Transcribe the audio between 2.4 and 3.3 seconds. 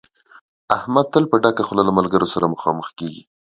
مخامخ کېږي.